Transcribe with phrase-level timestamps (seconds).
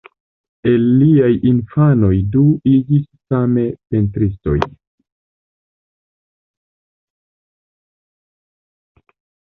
[0.69, 3.65] El liaj infanoj du iĝis same
[3.97, 4.57] pentristo.